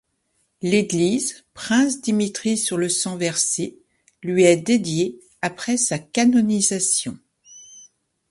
[0.63, 3.77] L'église Prince-Dimitri-sur-le-Sang-Versé
[4.23, 7.19] lui est dédiée après sa canonisation.